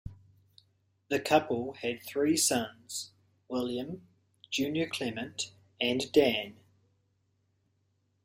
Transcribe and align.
The 1.09 1.19
couple 1.19 1.73
had 1.73 2.01
three 2.01 2.35
sons, 2.35 3.11
William, 3.47 4.01
Junior 4.49 4.87
Clement 4.89 5.51
and 5.79 6.11
Dan. 6.11 6.57